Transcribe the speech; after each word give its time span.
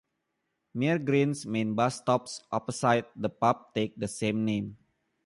Mere 0.83 0.97
Greens 1.09 1.45
main 1.45 1.75
bus 1.75 1.99
stops 1.99 2.41
opposite 2.51 3.05
the 3.15 3.29
pub 3.29 3.71
take 3.75 3.95
the 3.95 4.07
same 4.07 4.43
name. 4.43 4.77